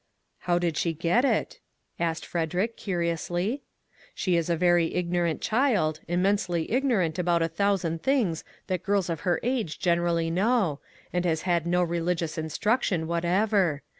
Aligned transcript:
"How 0.49 0.57
did 0.57 0.77
she 0.77 0.93
get 0.93 1.23
it?" 1.23 1.59
asked 1.99 2.25
Frederick, 2.25 2.75
curiously." 2.75 3.61
She 4.15 4.35
is 4.35 4.49
a 4.49 4.55
very 4.57 4.95
ignorant 4.95 5.41
child, 5.41 5.99
im 6.07 6.23
mensely 6.23 6.65
ignorant 6.71 7.19
about 7.19 7.43
a 7.43 7.47
thousand 7.47 8.01
things 8.01 8.43
that 8.65 8.81
girls 8.81 9.11
of 9.11 9.19
her 9.19 9.39
age 9.43 9.77
generally 9.77 10.31
know, 10.31 10.79
and 11.13 11.23
has 11.25 11.43
had 11.43 11.67
no 11.67 11.83
religious 11.83 12.35
instruction 12.39 13.05
whatever. 13.05 13.83